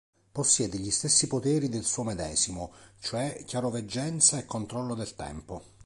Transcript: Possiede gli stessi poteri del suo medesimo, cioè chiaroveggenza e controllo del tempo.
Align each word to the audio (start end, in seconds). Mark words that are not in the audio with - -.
Possiede 0.31 0.79
gli 0.79 0.89
stessi 0.89 1.27
poteri 1.27 1.69
del 1.69 1.83
suo 1.83 2.01
medesimo, 2.01 2.73
cioè 3.01 3.43
chiaroveggenza 3.45 4.39
e 4.39 4.45
controllo 4.45 4.95
del 4.95 5.13
tempo. 5.13 5.63